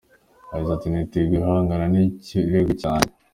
[0.51, 3.11] Yagize ati "Niteguye guhangana n’ikirego cyanjye.